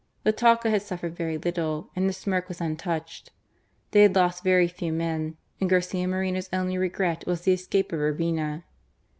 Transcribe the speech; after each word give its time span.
The 0.23 0.31
Talca 0.31 0.71
had 0.71 0.81
suffered 0.81 1.15
very 1.15 1.37
little, 1.37 1.91
and 1.95 2.09
the 2.09 2.11
Smyrk 2.11 2.47
was 2.47 2.59
untouched. 2.59 3.29
They 3.91 4.01
had 4.01 4.15
lost 4.15 4.43
very 4.43 4.67
few 4.67 4.91
men; 4.91 5.37
and 5.59 5.69
Garcia 5.69 6.07
Moreno's 6.07 6.49
only 6.51 6.75
regret 6.75 7.27
was 7.27 7.41
the 7.41 7.53
escape 7.53 7.91
of 7.93 7.99
Urbina. 7.99 8.63